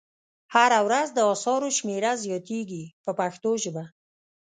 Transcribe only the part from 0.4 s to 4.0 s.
هره ورځ د اثارو شمېره زیاتیږي په پښتو ژبه.